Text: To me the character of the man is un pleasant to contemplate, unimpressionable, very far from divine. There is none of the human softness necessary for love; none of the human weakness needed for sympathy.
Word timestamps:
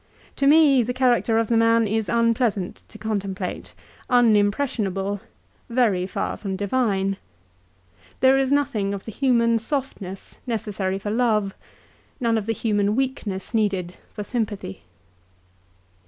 To 0.37 0.47
me 0.47 0.81
the 0.81 0.95
character 0.95 1.37
of 1.37 1.45
the 1.45 1.57
man 1.57 1.85
is 1.87 2.09
un 2.09 2.33
pleasant 2.33 2.81
to 2.87 2.97
contemplate, 2.97 3.75
unimpressionable, 4.09 5.21
very 5.69 6.07
far 6.07 6.37
from 6.37 6.55
divine. 6.55 7.17
There 8.19 8.35
is 8.35 8.51
none 8.51 8.95
of 8.95 9.05
the 9.05 9.11
human 9.11 9.59
softness 9.59 10.39
necessary 10.47 10.97
for 10.97 11.11
love; 11.11 11.53
none 12.19 12.35
of 12.39 12.47
the 12.47 12.51
human 12.53 12.95
weakness 12.95 13.53
needed 13.53 13.93
for 14.11 14.23
sympathy. 14.23 14.81